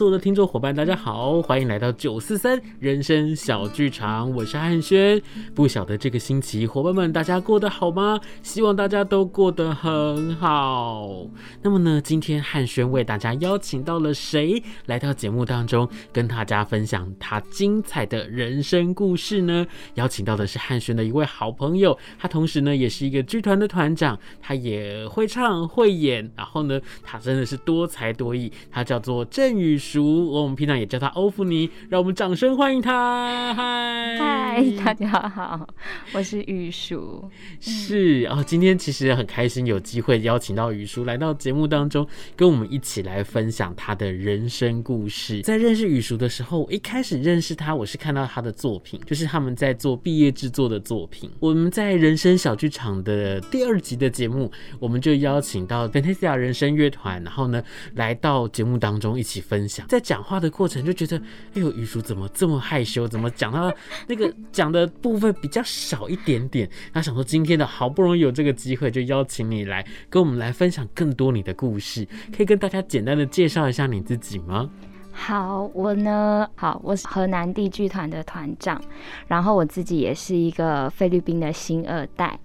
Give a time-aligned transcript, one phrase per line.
[0.00, 5.20] 所有的听众伙伴，大家好，欢迎来到九四三人生小剧场，我是汉轩。
[5.54, 8.18] 不晓得这个星期伙伴们大家过得好吗？
[8.42, 11.26] 希望大家都过得很好。
[11.60, 19.66] 那么呢，今天汉轩为大家邀请到了谁来到节目当中，跟大家分享他精彩的人生故事呢？
[19.96, 33.52] 邀请到的是汉轩的一位好朋友，他同时呢也是一个剧团的团长，他也会唱会演，然后呢，他真的是多才多艺，他叫做郑宇淑，我们平常也叫他欧芙妮，让我们掌声欢迎他。
[33.54, 35.68] 嗨，嗨，大家好，
[36.14, 37.28] 我是羽淑。
[37.58, 42.06] 是哦，今天其实很开心有机会邀请到羽淑来到节目当中，
[42.36, 45.42] 跟我们一起来分享他的人生故事。
[45.42, 51.28] 在认识雨叔的时候，我一开始认识他，我是看到他的作品，就是他们在做毕业制作的作品。
[51.40, 57.60] 我们在人生小剧场的第二集的节目，我们就邀请到 Fantasia 人生乐团，然后呢
[57.96, 59.79] 来到节目当中一起分享。
[59.88, 61.16] 在讲话的过程就觉得，
[61.54, 63.06] 哎呦，羽淑怎么这么害羞？
[63.06, 63.72] 怎么讲到
[64.06, 66.68] 那个讲的部分比较少一点点？
[66.92, 72.06] 他想说，今天的好不容易有这个机会，就邀请你来跟我们来分享更多你的故事。
[72.36, 74.68] 可以跟大家简单的介绍一下你自己吗？
[75.12, 78.80] 好，我呢，好，我是河南地剧团的团长，
[79.26, 82.38] 然后我自己也是一个菲律宾的新二代。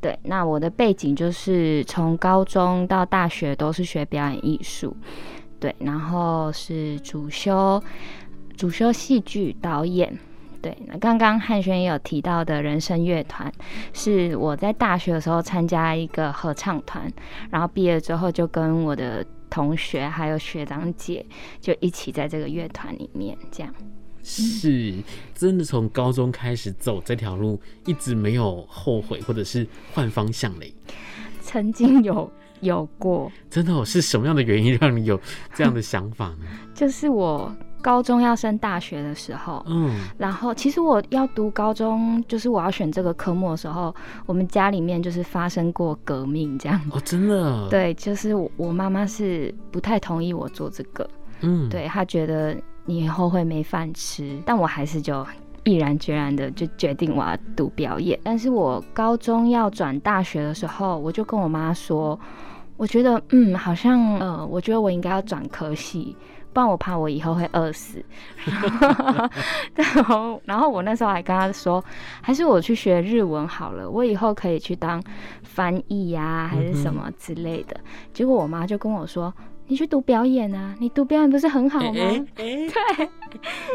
[0.00, 4.96] 对，那我的背景就是从高中到大学都是学表演艺术。
[5.60, 7.80] 对，然后是主修
[8.56, 10.18] 主修戏剧导演。
[10.62, 13.50] 对，那刚刚汉轩也有提到的人声乐团，
[13.94, 17.10] 是我在大学的时候参加一个合唱团，
[17.50, 21.24] 然后毕业之后就跟我的同学还有学长姐
[21.60, 23.74] 就一起在这个乐团里面，这样。
[24.22, 24.94] 是
[25.34, 30.74] 真的从高中开始走这条路，一直没有后悔或者是换方向嘞？
[31.40, 32.30] 曾经有。
[32.60, 33.84] 有过，真的哦？
[33.84, 35.18] 是什么样的原因让你有
[35.54, 36.46] 这样的想法呢？
[36.74, 43.94] 就是我高中要升大学的时候，嗯，然后其实我要读高中，就是我要选这个科目的时候，
[44.26, 51.08] 我们家里面就是发生过革命，这样哦，真的，对，就是我妈妈是不太同意我做这个，
[51.40, 55.26] 嗯，对，她觉得你以后会没饭吃，但我还是就。
[55.64, 62.18] 毅然决然的就决定我要读表演，但是我高中要转大学的时候，我就跟我妈说，
[62.80, 66.16] 我觉得嗯，好像呃，我觉得我应该要转科系，
[66.50, 68.02] 不然我怕我以后会饿死。
[69.74, 71.84] 然后，然后我那时候还跟他说，
[72.22, 75.02] 还是我去学日文好了，我以后可以去当
[75.42, 77.78] 翻译呀，还是什么之类的。
[78.14, 79.32] 结果我妈就跟我说。
[79.66, 80.74] 你去读表演啊？
[80.80, 81.92] 你读表演不是很好吗？
[81.94, 83.06] 哎、欸欸欸，对。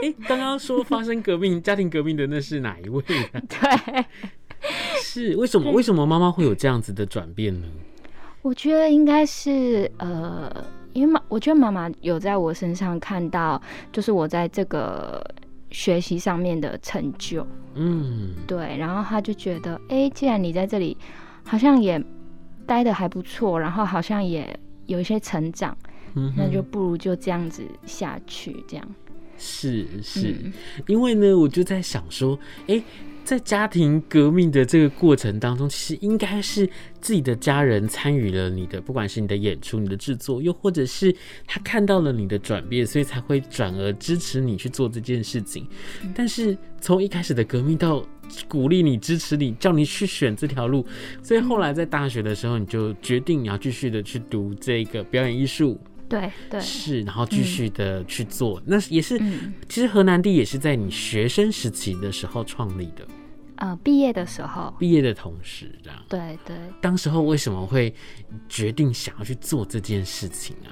[0.11, 3.01] 哎，刚刚说发生革命、家庭革命的那是哪一位
[3.31, 3.39] 啊？
[3.47, 4.05] 对，
[5.01, 5.71] 是为什么？
[5.71, 7.67] 为什么妈妈会有这样子的转变呢？
[8.45, 10.63] 我觉得应该是呃，
[10.93, 13.59] 因为妈，我觉得妈妈有在我身上看到，
[13.91, 15.19] 就是我在这个
[15.71, 17.45] 学习上面的成就。
[17.73, 18.77] 嗯，对。
[18.77, 20.95] 然后她就觉得，哎、欸，既然你在这里，
[21.43, 21.99] 好像也
[22.67, 24.47] 待得还不错，然后好像也。
[24.85, 25.75] 有一些成长，
[26.13, 28.87] 嗯，那就不如就这样子下去，这样。
[29.35, 30.53] 是是、嗯，
[30.85, 32.83] 因为呢，我就在想说，哎、欸，
[33.25, 36.69] 在家庭革命的这个过程当中，其实应该是
[37.01, 41.13] 自己的家人参与了你的，不管是你的演出、你的制作，又或者是
[41.47, 45.67] 他看到了你的转变，所以才会转而支持你去做这件事情。
[46.03, 48.05] 嗯、但是从一开始的革命到
[48.47, 50.85] 鼓励你、支持你、叫你去选这条路，
[51.23, 55.81] 所以后来在大学的时候，你就决定你要继续的去读这个表演艺术。
[56.07, 63.03] 对对，是，然后继续的去做，嗯、那也是、嗯，其实河南地也是在你学生时期的时候创立的，
[63.57, 66.55] 呃，毕业的时候，毕业的同时，这样，对对。
[66.81, 67.93] 当时候为什么会
[68.49, 70.69] 决定想要去做这件事情啊？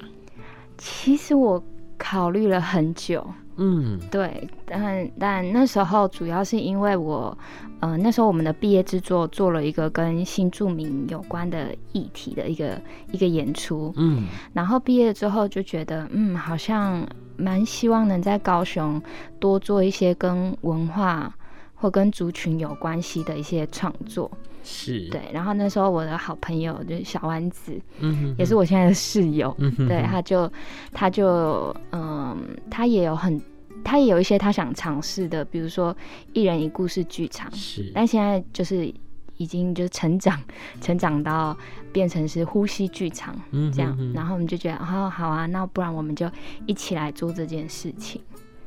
[0.76, 1.62] 其实我
[1.96, 3.26] 考虑了很久。
[3.56, 7.38] 嗯，对，但但那时候主要是因为我，
[7.78, 12.82] 呃，那时候我们的毕业制作做了一个跟新住民有关的议题的一个
[13.12, 17.06] 一个演出，嗯，然后毕业之后就觉得，嗯，好像
[17.36, 19.00] 蛮希望能在高雄
[19.38, 21.32] 多做一些跟文化
[21.74, 24.30] 或跟族群有关系的一些创作。
[24.66, 30.50] 是对，然后那时候我的好朋友就是小丸子，嗯哼哼，也是我现在的室友，嗯哼哼，对，他就
[30.90, 32.34] 他就嗯，
[32.70, 33.38] 他也有很
[33.84, 35.94] 他也有一些他想尝试的，比如说
[36.32, 38.90] 一人一故事剧场，是，但现在就是
[39.36, 40.40] 已经就成长，
[40.80, 41.54] 成长到
[41.92, 43.38] 变成是呼吸剧场
[43.74, 46.26] 这样，嗯、哼哼然后我们就觉得，哦好啊，那不然我们就
[46.64, 48.18] 一起来做这件事情。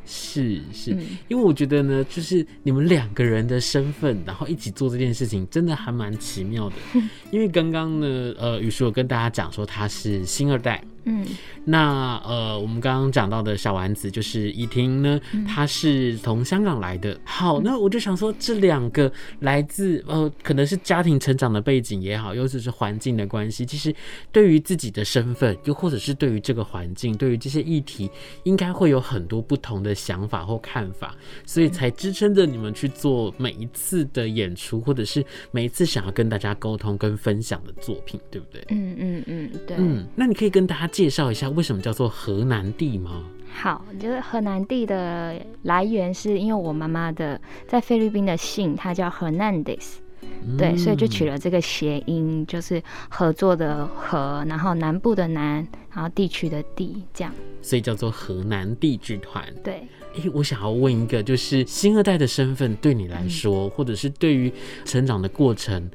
[0.08, 0.92] 是是，
[1.28, 6.76] 因为我觉得呢，就是你们两个人的身份，然后一起做这件事情，真的还蛮奇妙的。
[7.30, 10.82] 因为刚刚呢，呃，雨叔有跟大家讲说他是星二代。
[11.10, 11.26] 嗯，
[11.64, 17.18] 那呃，我们刚刚讲到的小丸子就是依婷呢，她是从香港来的。
[17.24, 19.10] 好，那我就想说，这两个
[19.40, 23.96] 来自呃，可能是家庭成长的背景也好，又或者是环境的关系，其实
[24.34, 28.12] 对于自己的身份，又或者是对于这个环境，对于这些议题，
[28.44, 31.16] 应该会有很多不同的想法或看法，
[31.46, 38.62] 所以才支撑着你们去做每一次的演出，或者是每一次想要跟大家沟通跟分享的作品，对不对？
[38.72, 39.78] 嗯嗯嗯，对。
[39.80, 40.92] 嗯，那你可以跟大家。
[40.98, 43.24] 介绍一下为什么叫做河南地吗？
[43.54, 59.46] 好，就是河南地的来源是因为我妈妈的在菲律宾的姓，她叫 Hernandez，嗯，对，所以就取了这个谐音，就是合作的合，然后南部的南，然后地区的地，这样，所以叫做河南地剧团。
[59.64, 64.52] 对，哎，我想要问一个，就是新二代的身份对你来说，嗯，或者是对于
[64.84, 65.92] 成长的过程。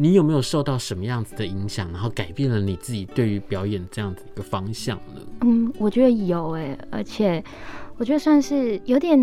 [0.00, 5.20] 你有没有受到什么样子的影响，然后改变了你自己对于表演这样子一个方向呢？
[5.40, 7.42] 嗯，我觉得有诶，而且
[7.96, 9.18] 我觉得算是有点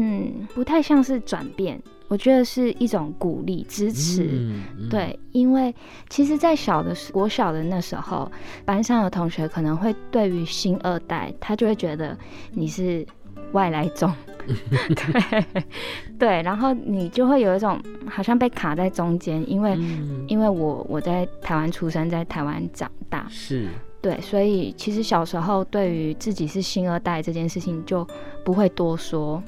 [0.53, 4.25] 不太像是转变，我觉得是一种鼓励支持。
[4.25, 5.73] 嗯嗯、对，因为
[6.09, 8.29] 其实，在小的时，国小的那时候，
[8.65, 12.17] 班上的同学可能会对于新二代，他就会觉得
[12.51, 13.07] 你是
[13.51, 14.11] 外来种。
[14.45, 15.45] 对
[16.19, 23.67] 对，然后你就会有一种好像被卡在中间，因为、嗯、因为我我在台湾出生，在台湾长大，是
[24.01, 28.07] 对，所以其实小时候对于自己是星二代这件事情就
[28.43, 29.41] 不会多说。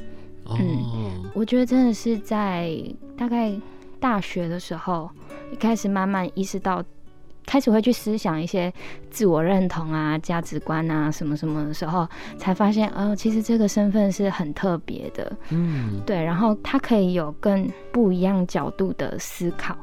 [0.45, 2.73] 哦、嗯，我觉得真的是在
[3.15, 3.53] 大概
[3.99, 5.07] 大学的时候，
[5.51, 6.83] 一开始慢慢意识到。
[7.47, 8.71] 开始会去思想一些
[9.09, 12.07] 自我认同啊、价值观啊什么什么的时候，
[12.37, 19.75] 才发现，哦，其实这个身份是很特别的，嗯，对，然后他可以有更不一样角度的思考。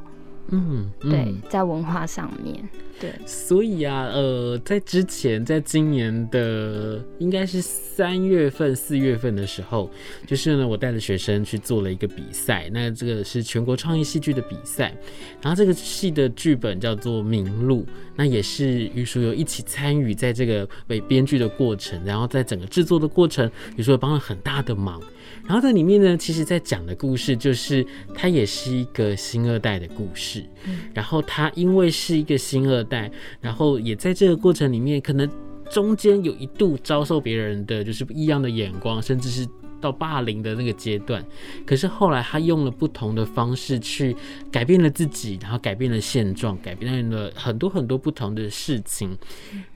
[0.55, 2.69] 嗯，嗯，对，在文化上面，
[3.01, 9.91] 对，所以啊，呃，在之前，在今年的应该是三月份、四月份的时候，
[10.27, 14.95] 就是呢，我带着学生去做了一个比赛，那这个是全国创意戏剧的比赛，
[15.43, 17.83] 然后这个戏的剧本叫做《名录》，
[18.15, 25.01] 那也是于叔有一起参与在这个为编剧的过程，然后在整个制作的过程，宇舒有帮了很大的忙。
[25.45, 30.45] 然后在里面呢，其实在讲的故事就是，他也是一个星二代的故事。
[30.93, 33.11] 然后他因为是一个星二代，
[33.41, 35.29] 然后也在这个过程里面，可能
[35.71, 39.47] 中间有一度遭受别人的就是异样的眼光，甚至是。
[39.85, 41.23] 到霸凌的那个阶段，
[41.67, 44.17] 可是后来他用了不同的方式去
[44.51, 49.15] 改变了自己，然后改变了现状，改变了很多很多不同的事情。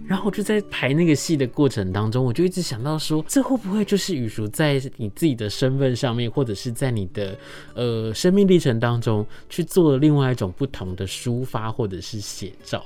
[0.07, 7.39] 然后我就在排那个戏的过程当中，我就一直想到说，这会不会就是宇舒在你自己的身份上面，或者是在你的
[7.75, 12.83] 呃生命历程当中去做了另外一种不同的抒发，或者是写照？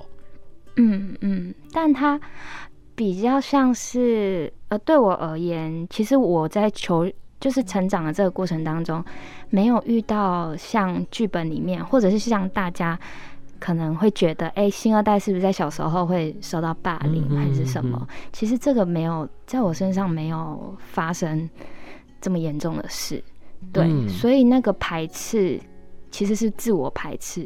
[0.74, 2.20] 嗯嗯，但他。
[2.94, 7.10] 比较像是，呃，对我而言，其实我在求
[7.40, 9.02] 就是成长的这个过程当中，
[9.50, 12.98] 没有遇到像剧本里面，或者是像大家
[13.58, 17.98] 可能会觉得，哎，星二代是不是在小时候会受到霸凌还是什么？
[18.00, 21.48] 嗯嗯嗯、其实这个没有在我身上没有发生
[22.20, 23.22] 这么严重的事，
[23.72, 25.60] 对，嗯、所以那个排斥。
[26.12, 27.44] 其实是自我排斥，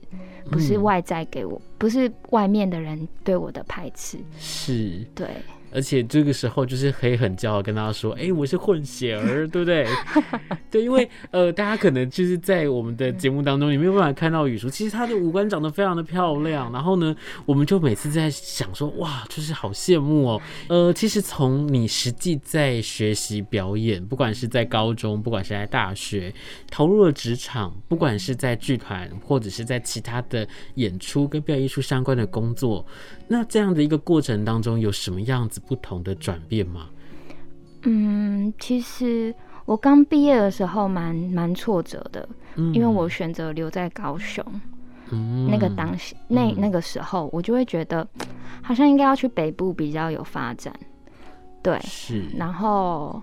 [0.50, 5.06] 不是外在给我，嗯、不是外面的人对我的排斥，是。
[5.14, 5.28] 对。
[5.76, 9.86] 而且这个时候就是可以很骄傲跟大家说， 哎、欸，我是混血儿， 对不对？
[10.70, 16.72] 对，因为呃，大家可能就是在我们的节目当中，你没有办法看到宇叔，其实他的五官长得非常的漂亮。
[16.72, 17.14] 然后呢，
[17.44, 20.42] 我们就每次在想说，哇，就是好羡慕哦。
[20.68, 26.32] 呃，其实从你实际在学习表演，不管是在高中，不管是在大学，
[26.70, 32.84] 投入了职场，不管是在剧团，或者是在其他的演出跟表演艺术相关的工作，
[33.28, 36.88] 那这样的一个过程当中，有什么样子不同的转变吗？
[37.88, 39.32] 嗯，其实
[39.64, 44.44] 我刚毕业的时候蛮蛮挫折的，嗯、因为我选择留在高雄。
[45.10, 48.04] 嗯、那个当时那那个时候，我就会觉得
[48.60, 50.74] 好像应该要去北部比较有发展。
[51.62, 52.24] 对，是。
[52.36, 53.22] 然后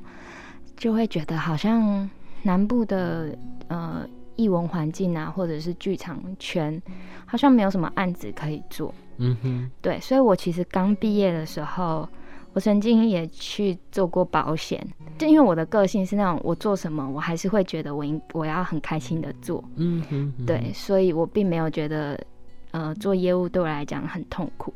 [0.78, 2.10] 就会觉得好像
[2.42, 4.08] 南部的呃
[4.38, 6.82] 艺文环境啊，或者是剧场圈，
[7.26, 8.94] 好像没有什么案子可以做。
[9.18, 12.08] 嗯哼，对，所以我其实刚毕业的时候。
[12.54, 14.80] 我曾经也去做过保险，
[15.18, 22.20] 就因为我的个性是那种，我做什么我还是会觉得我应我要很开心的做，嗯哼，对，所以我并没有觉得，
[22.72, 24.72] 呃，做业务对我来讲很痛苦，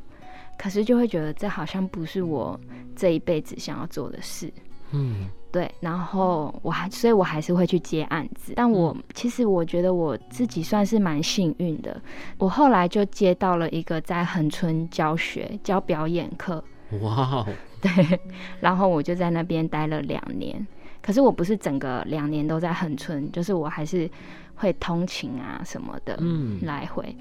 [0.57, 2.60] 可是就会觉得这好像不是我
[2.96, 4.51] 这一辈子想要做的事，
[4.91, 12.01] 嗯，对，然后我还，所以我还是会去接案子，但我其实我觉得我自己算是蛮幸运的，
[12.39, 16.63] 我后来就接到了一个在恒春教学教表演课，
[17.01, 17.46] 哇。
[17.81, 18.19] 对，
[18.60, 20.65] 然后我就在那边待了两年，
[21.01, 24.10] 可是我不是整个两年都在恒春，就是我还是
[24.55, 27.15] 会通勤啊什么的，嗯，来回。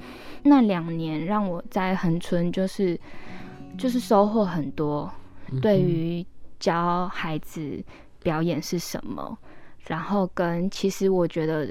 [0.44, 2.98] 那两年让我在恒春就是
[3.76, 5.12] 就是收获很多，
[5.60, 6.24] 对于
[6.58, 7.82] 教孩子
[8.22, 9.36] 表演是什么，
[9.88, 11.70] 然后跟其实我觉得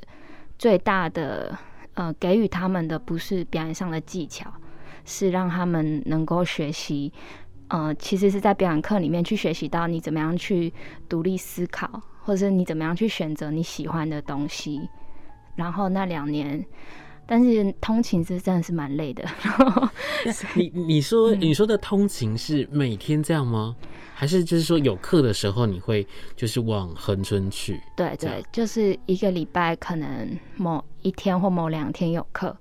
[0.59, 1.57] 最大的
[1.95, 4.53] 呃给予他们的不是表演上的技巧，
[5.05, 7.11] 是让他们能够学习。
[7.69, 10.71] 呃，其实是在表演课里面去学习到你怎么样去
[11.09, 14.87] 独立思考，或者是你怎么样去选择你喜欢的东西。
[15.55, 16.63] 然后那两年，
[17.25, 19.23] 但是通勤是真的是蛮累的。
[20.55, 23.75] 你你说你说的通勤是每天这样吗？
[23.81, 26.05] 嗯、还是就是说有课的时候你会
[26.35, 27.81] 就是往恒春去？
[27.95, 32.55] 对对，就是一个礼拜可能某一天或某两天有课，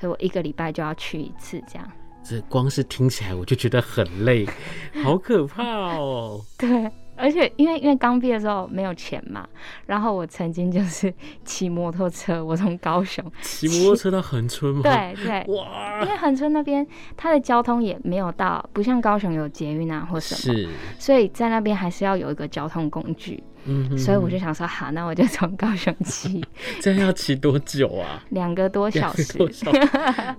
[0.00, 1.92] 所以我一个礼拜就要去一次这样。
[2.28, 4.46] 这光是听起来我就觉得很累，
[5.04, 6.40] 好可怕哦。
[6.58, 9.46] 对，而且因为因为刚毕业的时候没有钱嘛，
[9.86, 11.12] 然后我曾经就是
[11.44, 14.82] 骑摩托车，我从高雄骑摩托车到恒春嘛？
[14.82, 16.02] 对对，哇！
[16.02, 20.68] 因为恒春那边它的交通也没有到，不像高雄有捷运啊或什么，是，
[20.98, 23.42] 所以在那边还是要有一个交通工具。
[23.66, 26.44] 嗯，所以我就想说，好，那我就从高雄骑。
[26.80, 28.22] 这样要骑多久啊？
[28.30, 29.36] 两个多小时。
[29.36, 29.88] 多小时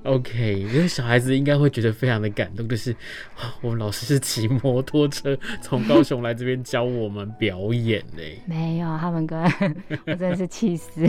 [0.03, 2.95] OK，因为小孩子应该会觉得非常的感动，就是
[3.61, 8.21] 我们老师是骑摩托车从高雄来这边教我们表演呢。
[8.45, 9.41] 没有，他们跟
[10.05, 11.01] 我真的是气死。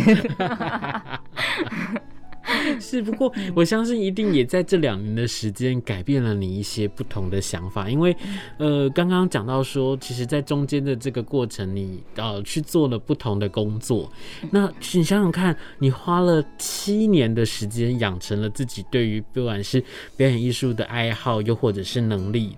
[2.80, 8.16] 是，不过我相信一定也在这两年的时间改变了你一些不同的想法，因为，
[8.58, 14.10] 呃，刚刚讲到说，其实，在中间的这个过程，你呃去做了不同的工作，
[14.50, 19.82] 那你想想看，你花了七年的时间养成了自己对于不管是
[20.16, 22.56] 表演艺术的爱好，又或者是能力，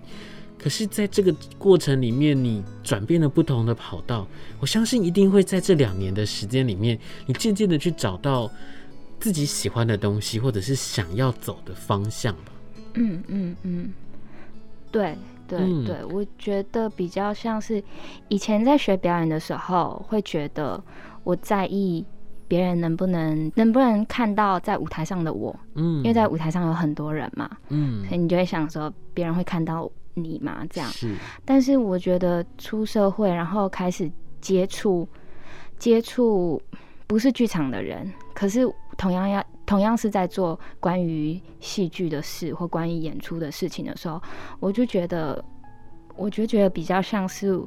[0.57, 4.27] 可是在这个过程里面，你转变了不同的跑道，
[4.61, 8.51] 我相信一定会在这两年的时间里面，你渐渐的去找到。
[9.21, 12.53] 自己喜欢的东西，或者是想要走的方向吧。
[12.95, 13.93] 嗯嗯嗯，
[14.91, 17.81] 对对对，我觉得比较像是
[18.29, 20.83] 以前在学表演的时候，会觉得
[21.23, 22.05] 我在意
[22.49, 25.55] 别人能不能能不能看到在舞台上的我。
[25.75, 27.49] 嗯，因为在舞台上有很多人嘛。
[27.69, 30.67] 嗯，所以你就会想说，别人会看到你嘛？
[30.71, 31.15] 这样是。
[31.45, 34.11] 但是我觉得出社会，然后开始
[34.41, 35.07] 接触
[35.79, 36.61] 接触
[37.07, 38.67] 不是剧场的人，可是。
[39.01, 44.21] 同样要同样是在做关于戏剧的事或关于演出的事情的时候，
[44.59, 45.43] 我就觉得，
[46.17, 47.59] 我就觉得比较像是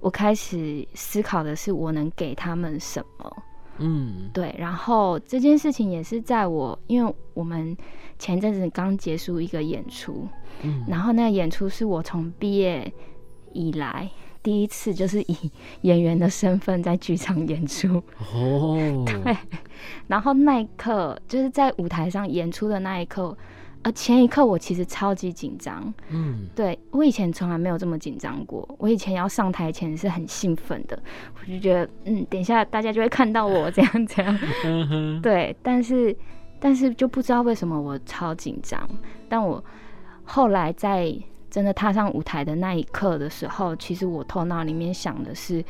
[0.00, 3.42] 我开始思考的是我能给他们什么。
[3.80, 4.54] 嗯，对。
[4.58, 7.76] 然后这件事情也是在我，因为我们
[8.18, 10.26] 前阵子刚结束一个演出，
[10.62, 12.90] 嗯，然后那个演出是我从毕业
[13.52, 14.10] 以来。
[14.42, 15.36] 第一次就是以
[15.82, 18.02] 演员的身份在剧场演出。
[18.34, 19.36] 哦， 对，
[20.08, 23.36] 然后那一刻就是在舞台上演出的那一刻，
[23.82, 31.00] 呃，前一刻我其实超级紧张，嗯，对，我以前从来没有这么紧张过，我以前要上台前是很兴奋的，
[31.40, 34.38] 我就觉得嗯，等一下大家就会看到我这样这样，
[35.22, 36.16] 对，但是
[36.58, 38.88] 但是就不知道为什么我超紧张，
[39.28, 39.64] 但我
[40.24, 41.16] 后来在。
[41.52, 45.62] 真的踏上舞台的那一刻的时候，其实我头脑里面想的是，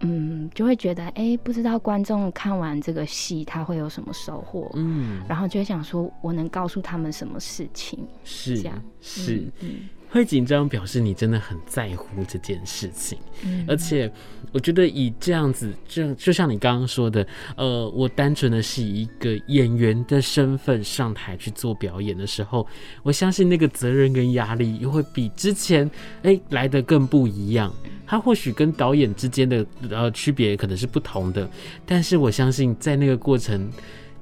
[0.00, 9.70] 嗯，就会觉得，哎、欸，不知道观众看完这个戏他会有什么收获，嗯，然后就会想说，我能告诉他们什么事情，是这样，是，嗯。
[9.70, 13.18] 嗯会紧张，表示你真的很在乎这件事情。
[13.42, 14.08] 嗯，而且
[14.52, 22.64] 我觉得以这样子，就就像你刚刚说的，呃，我单纯的是以一个演员的身份上台去做表演的时候，
[23.02, 25.90] 我相信那个责任跟压力又会比之前
[26.22, 27.74] 哎来的更不一样。
[28.06, 31.50] 他或许跟导演之间的呃区别可能是不同的，
[31.84, 33.68] 但是我相信在那个过程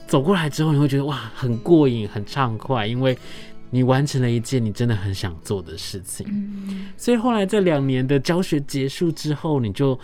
[0.06, 3.14] 走过来之后，你会觉得哇，很过瘾，很畅快，因为。
[3.74, 9.98] 你完成了一件你真的很想做的事情，嗯，所以后来这两年的教学结束之后，你就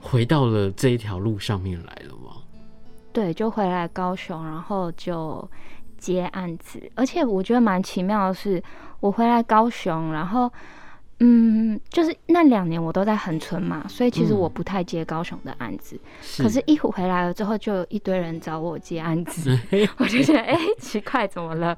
[0.00, 2.36] 回到了这一条路上面来了吗？
[3.12, 5.46] 对，就回来高雄，然后就
[5.98, 6.80] 接案子。
[6.94, 8.62] 而且我觉得蛮奇妙的是，
[9.00, 10.50] 我回来高雄，然后
[11.26, 15.98] 嗯，就是那两年我都在恒春嘛，所以其实我不太接高雄的案子。
[16.38, 19.58] 嗯、可是，一回来了之后，就有一堆人找我接案子，
[19.96, 21.74] 我就觉得哎、欸，奇怪，怎么了？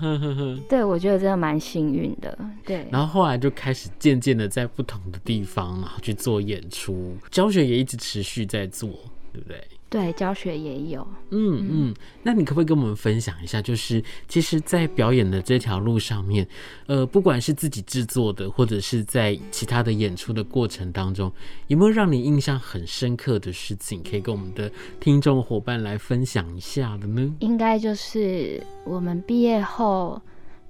[0.68, 2.38] 对，我觉得真的蛮幸运的。
[2.66, 8.90] 对，然后后来就开始渐渐的在不同的地方，然后去做演出，教学也一直持续在做，
[9.32, 9.58] 对不对？
[9.90, 13.62] 对，教学也有，嗯嗯，那你可不可以跟我们分享一下？
[13.62, 16.44] 就是其实，在表演的这条路上面，
[16.86, 21.30] 呃，不管是自己制作的，或者是在其他的演出的过程当中，
[21.68, 27.32] 有没有让你印象很深刻的事情，可以跟我们的听众伙伴来分享一下的呢？
[27.38, 30.20] 应该就是我们毕业后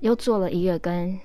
[0.00, 1.18] 又做了一个跟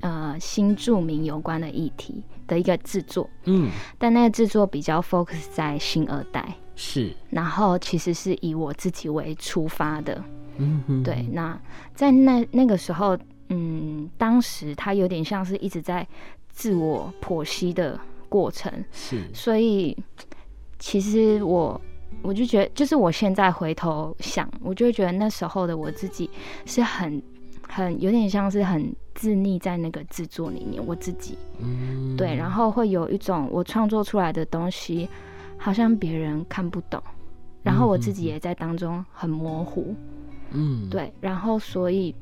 [0.00, 6.54] 呃新著名有关的议题的一个制作，嗯，但那个制作比较 focus 在新二代。
[6.78, 10.22] 是，然后其实是以我自己为出发的，
[10.58, 11.26] 嗯哼，对。
[11.32, 11.58] 那
[11.94, 13.18] 在那那个时候，
[13.48, 16.06] 嗯，当时他有点像是一直在
[16.50, 19.22] 自我剖析的过程，是。
[19.32, 19.96] 所以
[20.78, 21.80] 其实我
[22.20, 26.28] 我就觉得，就是我现在回头想，我就觉得那时候的我自己
[26.66, 27.22] 是很
[27.66, 32.36] 很有点像是很自溺在那个制作里面，我自己，嗯，对。
[32.36, 35.08] 然后会有一种我创作出来的东西。
[35.58, 37.02] 好像别人看不懂，
[37.62, 39.94] 然后我自己也在当中很模糊，
[40.50, 42.14] 嗯，对，然后所以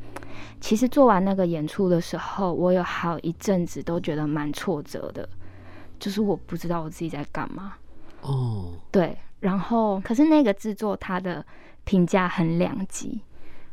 [0.61, 5.29] 其实做完那个演出的时候，我有好一阵子都觉得蛮挫折的，
[5.99, 7.75] 就是我不知道我自己在干嘛，
[8.23, 11.45] 哦，对，然后可是那个制作它的
[11.85, 13.21] 评价很两极，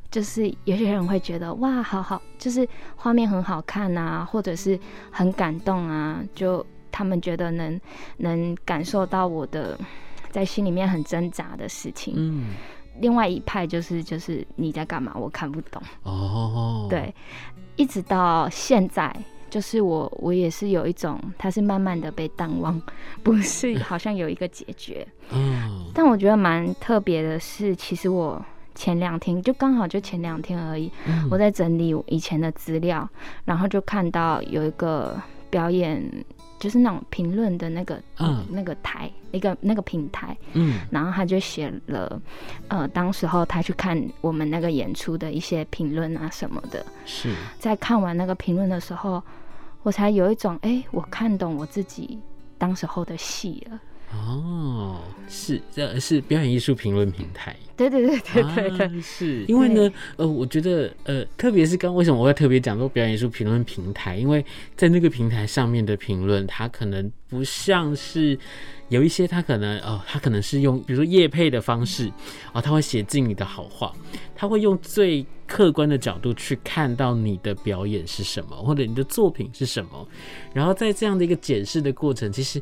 [0.10, 4.78] 就是有些人会觉得哇，好好，就是画面很好看啊，或者是
[5.12, 6.66] 很感动啊，就。
[6.92, 7.80] 他们觉得能
[8.18, 9.78] 能感受到我的
[10.30, 12.14] 在心里面很挣扎的事情。
[12.18, 12.54] 嗯，
[13.00, 15.14] 另外一派就是就是你在干嘛？
[15.16, 15.82] 我看不懂。
[16.04, 17.14] 哦，对，
[17.76, 19.14] 一直到现在，
[19.50, 22.82] 就是我我也是有一种，它是慢慢的被淡忘，
[23.24, 25.06] 不是好像有一个解决。
[25.34, 28.44] 嗯，但我觉得蛮特别的是，其实我
[28.76, 33.08] 前两天就刚好就前两天而已，嗯，我在整理以前的资料，
[33.44, 36.02] 然后就看到有一个表演。
[36.62, 42.22] 就是那种评论的那个，嗯，那个台，一个那个平台，嗯，然后他就写了，
[42.68, 47.34] 呃，当时候他去看我们那个演出的一些评论啊什么的，是。
[47.58, 49.22] 在看完那个评论的时候，
[49.82, 52.20] 我才有一种，哎、欸，我看懂我自己
[52.60, 53.80] 当时候的戏了。
[54.14, 59.46] 哦，是这是表演艺术评论平台，对对对对对对，啊、是。
[59.48, 64.46] 因为呢，呃，我觉得呃，特别是刚为什么我要特别讲说表演艺术评论平台，因为
[64.76, 68.38] 在那个平台上面的评论，它可能不像是
[68.90, 72.12] 有一些，它可能哦，它可能是用比如说叶配的方式
[72.52, 73.94] 哦，他会写进你的好话，
[74.36, 80.06] 他会用最客观的角度去看到你的表演是什么，或者你的作品是什么，
[80.54, 82.62] 然后在这样的一个检视的过程，其实。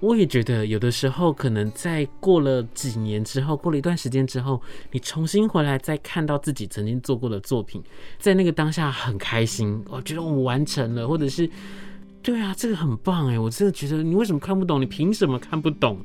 [0.00, 7.82] 我也觉得有的时候，可能在过了几年之后，过了一段时间之后，你重新回来再看到自己曾经做过的作品，
[8.16, 11.50] 在那个当下很开心，我觉得我完成了，或者是，
[12.22, 14.80] 对啊，这个很棒哎，我真的觉得你为什么看不懂？
[14.80, 15.98] 你凭什么看不懂？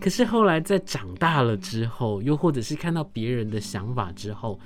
[0.00, 4.58] 可是后来在长大了之后，又或者是看到别人的想法之后，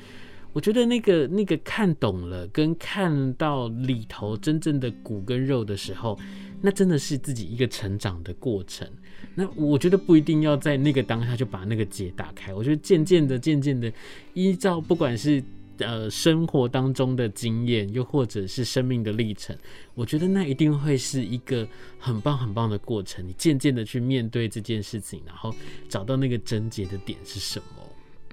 [0.54, 6.18] 我觉得那个那个看懂了，跟看到里头真正的骨跟肉的时候。
[6.64, 8.88] 那真的是自己一个成长的过程。
[9.34, 12.54] 那我觉得不一定要在那个当下就把那个结打开。
[12.54, 13.92] 我觉得渐渐的、渐渐的，
[14.32, 15.44] 依照不管是
[15.78, 19.54] 呃生活当中的经验，又或者是生命的历程，
[19.94, 23.26] 我觉得那一定会是一个很棒、很棒的过程。
[23.28, 25.54] 你渐渐的去面对这件事情，然后
[25.86, 27.66] 找到那个症结的点是什么。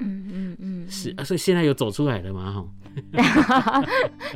[0.01, 2.65] 嗯嗯嗯，是啊，所以现在有走出来了吗？
[3.15, 3.81] 哈，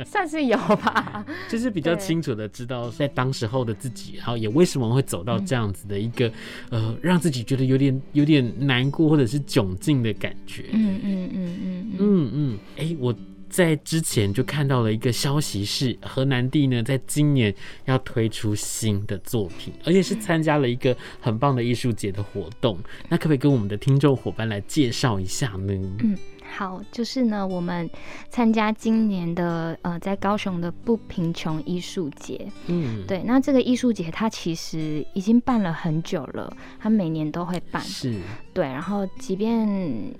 [0.06, 6.26] 算是有吧，就是比较清楚的知道在当时候的自己，然后也为什么会走到这样子的一个、
[6.70, 10.64] 嗯、呃，让自己觉得有点有点难过或者是窘境的感觉。
[10.72, 13.14] 嗯嗯嗯嗯嗯嗯，哎、欸，我。
[13.56, 17.54] 在之前就看到了一个消息，是河南地呢，在今年
[17.86, 22.78] 要推出新的作品，而且是参加了一个很棒的艺术节的活动。
[23.08, 25.72] 那可不可以跟我们的听众伙伴来介绍一下呢？
[26.00, 26.18] 嗯，
[26.54, 27.88] 好，就是呢，我们
[28.28, 32.46] 参加今年的呃，在高雄的不贫穷艺术节。
[32.66, 37.82] 嗯，对，那这个艺术节它其实已经办了很久了，它每年都会办。
[37.82, 38.20] 是，
[38.52, 39.66] 对，然后即便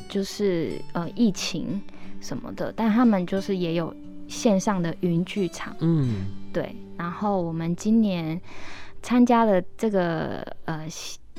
[0.09, 1.83] 就是呃疫情。
[2.21, 3.95] 什么的，但他们就是也有
[4.29, 6.75] 线上的云剧场，嗯，对。
[6.97, 8.41] 然后我们今年
[9.03, 10.87] 参加了这个呃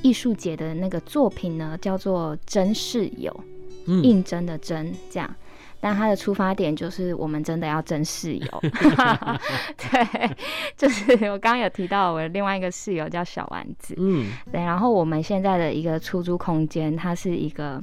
[0.02, 3.32] 艺术节的那个作品呢，叫做《真室友》，
[3.88, 5.36] 嗯，应征的真这样。
[5.80, 8.62] 但他的出发点就是我们真的要争室友。
[9.78, 10.36] 对，
[10.76, 13.96] 就是我刚刚有提到我的另外一个室友叫小丸子。
[13.98, 14.62] 嗯，对。
[14.62, 17.82] 然后我们现在的一个出租空间，它是一个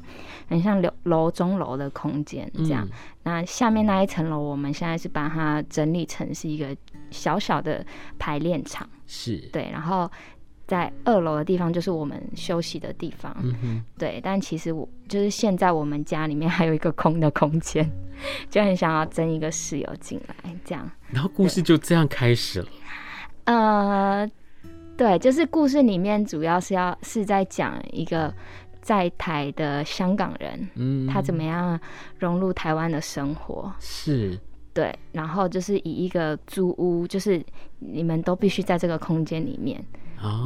[0.49, 2.85] 很像楼楼中楼的空间这样。
[2.85, 2.91] 嗯、
[3.23, 6.77] 那下面那一层楼，我们现在是把它整理成是一个
[7.11, 7.85] 小小的
[8.19, 8.89] 排练场。
[9.07, 10.11] 是对，然后。
[10.67, 14.21] 在二楼的地方就是我们休息的地方，嗯、哼对。
[14.23, 17.91] 但其实我就是现在我们家里面还有一个空的空间，
[18.49, 20.91] 就很想要争一个室友进来，这样。
[21.11, 22.67] 然后故事就这样开始了。
[23.45, 24.31] 呃，
[24.97, 28.35] 对，就是故事里面主要是要是在讲一个
[28.81, 31.79] 在台的香港人，嗯，他怎么样
[32.19, 33.71] 融入台湾的生活。
[33.81, 34.39] 是。
[34.73, 37.41] 对，然后就是以一个租屋，就是
[37.79, 39.81] 你们都必须在这个空间里面。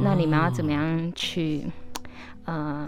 [0.03, 1.65] 那你们要怎么样去
[2.45, 2.87] 呃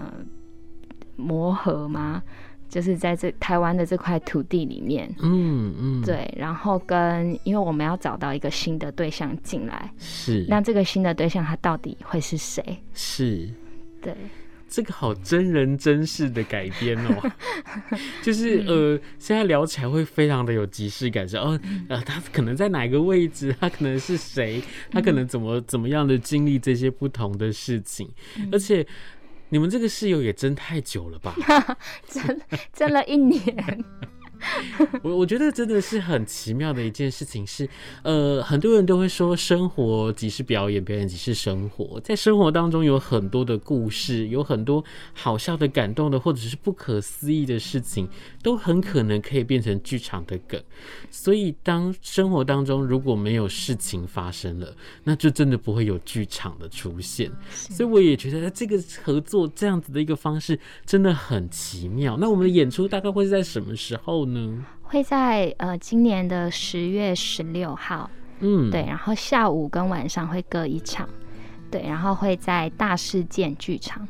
[1.15, 2.21] 磨合吗？
[2.69, 12.63] 就是在这台湾的这块土地里面，嗯嗯，对，然后跟因为我们要找到一个新的对象进来，是，那这个新的对象他到底会是谁？
[12.93, 13.49] 是，
[14.01, 14.15] 对。
[14.71, 17.31] 这个好真人真事的改编哦，
[18.23, 28.09] 就是呃，现在聊起来会非常的有即视感，是哦，呃，他可能在哪个位置，他可能是谁，他可能怎么怎么样的经历这些不同的事情，
[28.49, 28.87] 而且
[29.49, 31.35] 你们这个室友也争太久了吧？
[32.07, 33.83] 争争了一年。
[35.03, 37.67] 我我觉得真的是很奇妙的一件事情是，
[38.03, 41.99] 呃，很多人都会说生活即是表演，表演即是生活。
[42.01, 48.09] 在生活当中有很多的故事，有很多好笑的、感动的，或者是不可思议的事情，
[48.41, 50.61] 都很可能可以变成剧场的梗。
[51.09, 57.31] 所以，当生活当中如果没有事情发生了，那就真的不会有剧场的出现。
[57.51, 62.17] 所以，我也觉得这个合作这样子的一个方式真的很奇妙。
[62.17, 64.30] 那我们的演出大概会是在什么时候呢？
[64.81, 71.07] 会在呃今年的十月十六号，嗯，对，然后下午跟晚上会各一场，
[71.69, 74.07] 对，然后会在大事件剧场，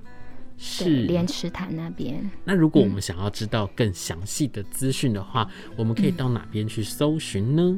[0.58, 2.30] 是莲池潭那边。
[2.44, 7.78] 那如果我们想要知道更详细的资讯的话，嗯、我们可以到哪边去搜寻呢？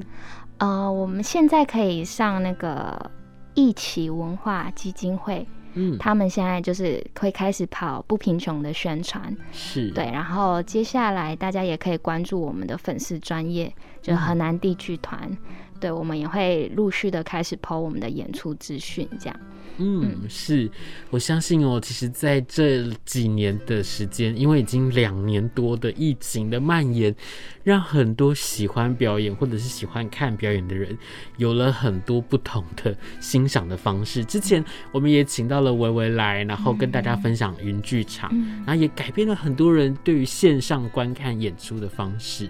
[0.60, 3.12] 呃，我们现在可以上那个
[3.54, 5.46] 一起文化基金会。
[5.76, 9.90] 嗯，他们现在就是会开始跑不贫穷的宣传，是。
[9.92, 15.38] 对，然后接下来大家也可以关注我们的粉丝专业，就河南地剧团，嗯、
[15.80, 19.40] 对，我们也会陆续的开始 po 我们的演出资讯，这样。
[19.78, 20.70] 嗯，是。
[21.10, 21.80] 我相信哦。
[21.82, 27.16] 其实，在这几年的时间，因为已经两年多的疫情的蔓延，
[27.64, 30.98] 让很多喜欢表演或者是喜欢看表演的人，
[31.38, 34.24] 有了很多不同的欣赏的方式。
[34.26, 38.30] 之前我们也请到了维维来，然后跟大家分享云剧场，
[38.66, 42.50] 然后也改变了很多人对于线上观看演出的方式。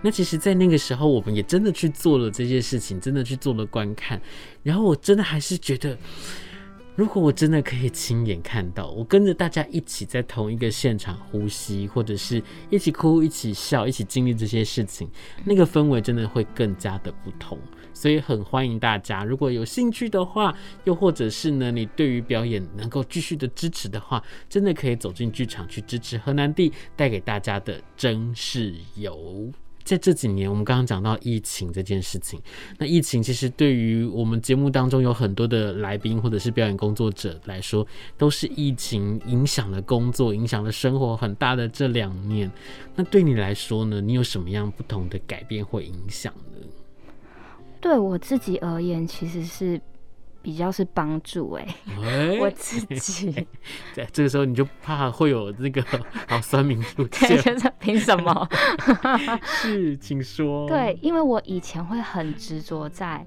[0.00, 4.20] 那其实，在那个时候，我们也真的去做了这些事情，真的去做了观看。
[4.62, 5.98] 然后，我真的还是觉得。
[6.94, 15.08] 如果我真的可以亲眼看到，我跟着大家一起在同一个现场呼吸，或者是一起哭、一起笑、一起经历这些事情，
[15.42, 17.58] 那个氛围真的会更加的不同。
[17.94, 29.50] 所以很欢迎大家，如果有兴趣的话，又或者是呢，你对于表演能够继续的支持的话，真的可以走进剧场去支持河南地带给大家的真室友。
[29.84, 32.40] 在这几年，我们刚刚讲到疫情这件事情。
[32.78, 42.50] 那疫情其实对于我们节目当中有很多的来宾或者是表演工作者来说，都是疫情影响了工作、影响了生活很大的这两年。
[42.94, 44.00] 那对你来说呢？
[44.00, 46.66] 你有什么样不同的改变或影响呢？
[47.80, 49.80] 对我自己而言，其实是。
[50.42, 51.66] 比较是帮助哎、
[52.40, 53.46] 我自己。
[53.94, 55.82] 在这个时候你就怕会有那个
[56.28, 58.48] 好酸民出现，凭什么？
[59.44, 60.68] 是，请说。
[60.68, 63.24] 对，因为我以前会很执着在，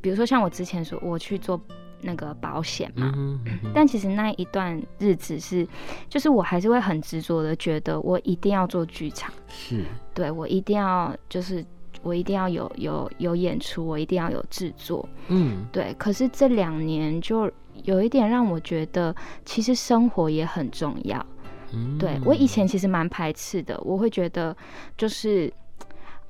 [0.00, 1.60] 比如说像我之前说我去做
[2.02, 5.66] 那个保险嘛，嗯嗯嗯、但其实那一段日子是，
[6.08, 11.64] 就是我还是会很执着的觉得我一定要做剧场，是，对我一定要就是。
[12.02, 15.94] 我一定要有有有演出，我一定要有制作，嗯，对。
[15.98, 17.50] 可是这两年就
[17.84, 21.24] 有一点让我觉得，其实生活也很重要。
[21.72, 24.56] 嗯，对，我以前其实蛮排斥的，我会觉得
[24.96, 25.52] 就是，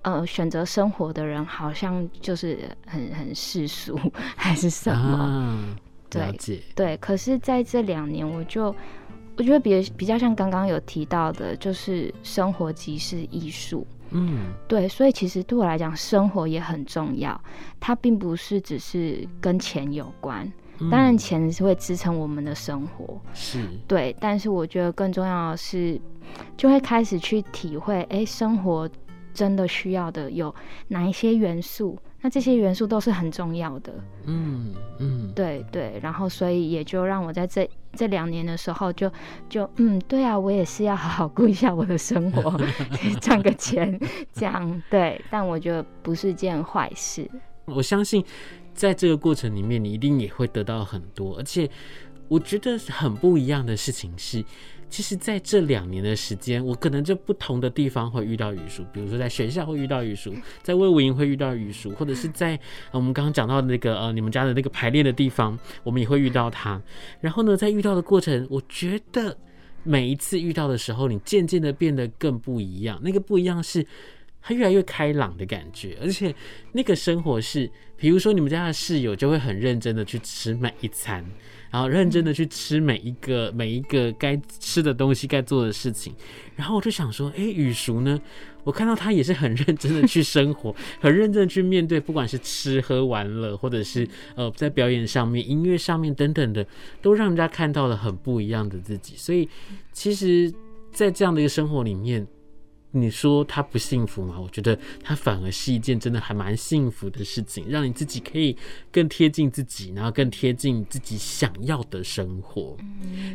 [0.02, 3.98] 呃，选择生活的人好像就是很很世俗
[4.36, 5.16] 还是什么？
[5.16, 5.64] 啊，
[6.12, 6.60] 了解。
[6.74, 6.96] 对对。
[6.96, 8.74] 可是在这两年，我就
[9.36, 13.86] 我觉得比比较像刚刚有提到的，就是生活即是艺术。
[14.10, 17.40] 嗯，对，所以其实对我来讲，生活也很重要。
[17.78, 20.50] 它并不是只是跟钱有关，
[20.90, 24.14] 当然钱是会支撑我们的生活，是对。
[24.20, 26.00] 但是我觉得更重要的是，
[26.56, 28.88] 就会开始去体会，哎，生活
[29.32, 30.54] 真的需要的有
[30.88, 31.98] 哪一些元素？
[32.22, 33.94] 那这些元素都是很重要的。
[34.26, 35.98] 嗯嗯，对对。
[36.02, 39.08] 然后所以也就让我在这这两年的时候就，
[39.48, 42.58] 就就嗯，对啊，我也是要好好顾一下我的生活，
[43.20, 43.98] 赚个钱，
[44.32, 45.20] 这样对。
[45.30, 47.30] 但我觉得不是件坏事。
[47.66, 48.24] 我相信，
[48.74, 51.68] 在这个过程里面，你一定也会得到很多，而且
[52.28, 54.44] 我觉得很不一样的事情是。
[54.90, 62.58] 其实，在这两年的时间，我可能就不同的地方会遇到雨叔，比如说在学校会遇到雨叔， 在魏武营会遇到雨叔，或者是在
[62.90, 66.82] 我们刚刚讲到的那个呃你们家的那个排练的地方，我们也会遇到他。
[67.20, 69.38] 然后呢，在遇到的过程，我觉得
[69.84, 73.00] 每一次遇到的时候，你渐渐的变得更不一样。
[73.02, 73.86] 那个不一样是，
[74.42, 76.34] 他越来越开朗的感觉，而且
[76.72, 81.24] 那个生活是，比如说你们家的室友就会很认真的去吃每一餐。
[81.70, 86.14] 然后认真的去吃每一个每一个该吃的东西，该做的事情。
[86.56, 88.20] 然后我就想说，哎，雨叔呢？
[88.62, 96.66] 我看到他也是很认真的去生活， 很认真的去面对，不管是吃喝玩乐，或者是呃在表演上面、音乐上面等等的，
[97.00, 99.14] 都让人家看到了很不一样的自己。
[99.16, 99.48] 所以，
[99.92, 100.52] 其实，
[100.92, 102.26] 在这样的一个生活里面。
[102.92, 104.40] 你说他不幸福吗？
[104.40, 108.56] 我觉得他反而是一件真的还蛮幸福的事情，让你自己可以
[108.90, 112.76] 更贴近自己，然后更贴近自己想要的生活。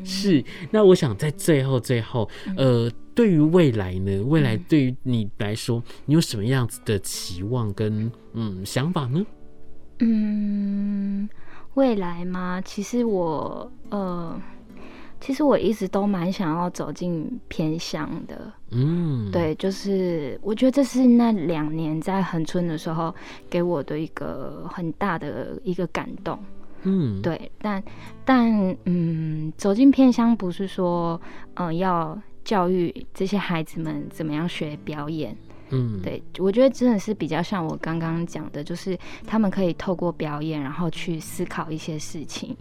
[0.03, 0.43] 是。
[0.71, 4.21] 那我想在最后最后，呃，对于未来呢？
[4.23, 9.25] 未来对于你来说，你有什么样子的期望跟嗯想法呢？
[9.99, 11.29] 嗯，
[11.75, 12.61] 未来吗？
[12.61, 14.41] 其实我呃。
[15.25, 23.11] 其实我一直都蛮想要走进偏乡的，嗯，对，就是我觉得这是那两年在恒春的时候
[23.49, 26.37] 给我的一个很大的一个感动，
[26.83, 27.83] 嗯，对，但
[28.23, 31.19] 但嗯，走进偏乡不是说
[31.55, 35.35] 嗯、呃、要教育这些孩子们怎么样学表演，
[35.71, 42.55] 嗯，对，我觉得真的是比较像我刚刚讲的，就是他们可以透过表演，然后去思考一些事情，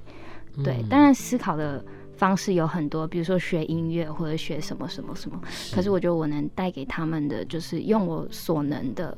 [0.64, 1.84] 对，当然思考的。
[2.16, 5.40] 方式有很多，比如说学音乐或者学什么什么什么。
[5.72, 9.16] 可是我觉得我能带给他们的，就是用我所能的，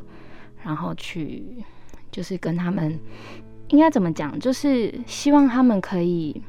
[0.64, 1.44] 然后去，
[2.10, 2.98] 就是跟他们
[3.68, 6.42] 应该怎么讲，就是希望他们可以，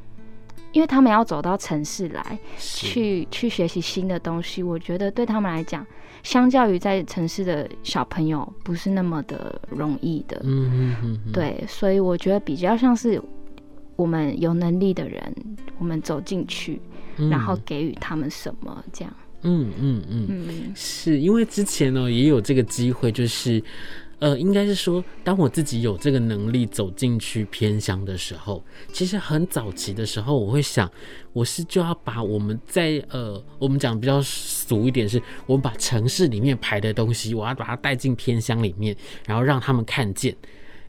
[0.71, 4.63] 因为他们要走到城市来，去去学习新的东西。
[4.63, 5.86] 我觉得对他们来讲，
[6.23, 10.39] 相较于在城市的小朋友，不是那么的容易的。
[10.43, 11.31] 嗯嗯嗯。
[11.33, 13.21] 对，所以我觉得比较像是。
[13.97, 15.36] 我们有能力的人，
[15.77, 16.79] 我们走进去，
[17.17, 18.81] 嗯、然后给予他们什么？
[18.93, 23.62] 这样，嗯嗯嗯，嗯是因为之前呢也有这个机会，就是
[24.19, 30.89] 呃，应该是说，当我自己有这个能力走进去偏乡的时候，其实很早期的时候，我会想，
[31.33, 38.95] 我是就要把我们在呃，我们讲比较俗一点是，是我们把城市里面排的东西，我要把它带进偏乡里面，
[39.27, 40.36] 然后让他们看见。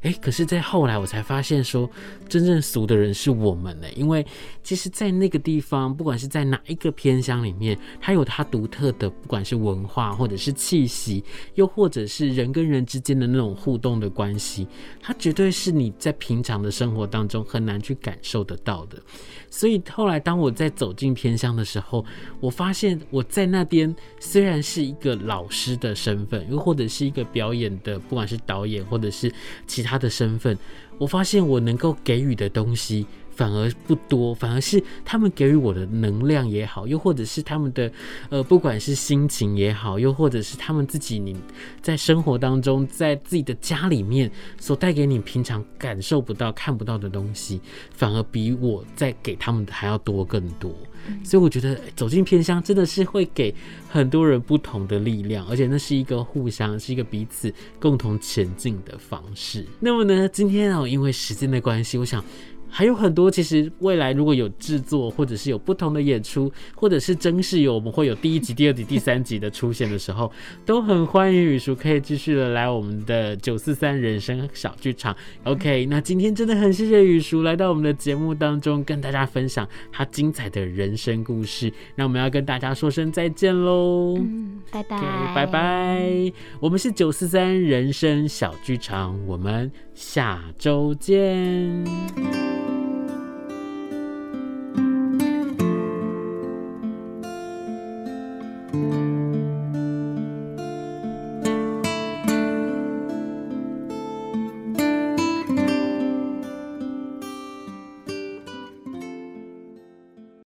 [0.03, 1.91] 哎，可是，在后来我才发现，说
[2.29, 3.87] 真正俗的人是我们呢。
[3.97, 4.25] 因为
[4.63, 11.25] 其实，在那个地方，不管是在哪一个偏乡里面，它有它独特的，不管是文化，或者是气息，
[11.57, 14.69] 又或者是人跟人之间的那种互动的关系，
[15.03, 19.03] 它绝对是你在平常的生活当中很难去感受得到的。
[19.51, 22.05] 所以后来，当我在走进偏乡的时候，
[22.39, 29.33] 我发现我在那边虽然是一个老师的身份，又或者是一个表演的，不管是导演或者是
[29.67, 29.88] 其他。
[29.89, 30.57] 他的身份，
[30.99, 33.07] 我发现我能够给予的东西
[33.39, 37.89] 反而不多，反而是他们给予我的能量也好，又或者是他们的
[38.31, 41.37] 呃，不管是心情也好，又或者是他们自己你
[41.81, 47.61] 在生活当中，在自己的家里面所带给你平常感受不到、看不到的东西，
[47.93, 50.75] 反而比我在给他们的还要多更多。
[51.23, 53.55] 所以我觉得走进偏乡真的是会给
[53.89, 59.65] 很多人不同的力量，而且那是一个互相，是一个彼此共同前进的方式。
[59.79, 62.23] 那么呢，今天啊，因为时间的关系，我想。
[62.71, 70.31] 还有很多，其实未来如果有制作，或者是有不同的演出，或者是真是有我们会有第一集、第二集、第三集的出现的时候，
[70.65, 75.17] 都很欢迎雨叔可以继续的来我们的九四三人生小剧场。
[75.45, 81.73] OK，那今天真的很谢谢雨叔来到我们的节目当中，跟大家分享他精彩的人生故事。
[81.95, 86.33] 那我们要跟大家说声再见喽，嗯，拜拜，okay, 拜拜。
[86.61, 92.48] 我们是九四三人生小剧场，我们下周见。